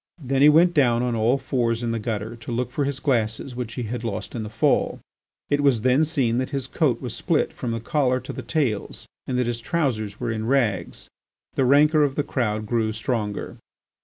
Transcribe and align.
Then 0.17 0.41
he 0.41 0.49
went 0.49 0.73
down 0.73 1.03
on 1.03 1.13
all 1.15 1.37
fours 1.37 1.83
in 1.83 1.91
the 1.91 1.99
gutter 1.99 2.35
to 2.35 2.51
look 2.51 2.71
for 2.71 2.85
his 2.85 2.99
glasses 2.99 3.55
which 3.55 3.75
he 3.75 3.83
had 3.83 4.03
lost 4.03 4.33
in 4.33 4.43
his 4.43 4.51
fall. 4.53 4.99
It 5.51 5.61
was 5.61 5.81
then 5.81 6.05
seen 6.05 6.39
that 6.39 6.49
his 6.49 6.65
coat 6.65 6.99
was 7.03 7.13
split 7.15 7.53
from 7.53 7.69
the 7.69 7.79
collar 7.79 8.19
to 8.21 8.33
the 8.33 8.41
tails 8.41 9.05
and 9.27 9.37
that 9.37 9.45
his 9.45 9.61
trousers 9.61 10.19
were 10.19 10.31
in 10.31 10.47
rags. 10.47 11.07
The 11.53 11.65
rancour 11.65 12.01
of 12.01 12.15
the 12.15 12.23
crowd 12.23 12.65
grew 12.65 12.91
stronger. 12.93 13.57